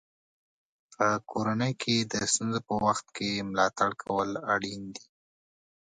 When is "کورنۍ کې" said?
1.31-1.95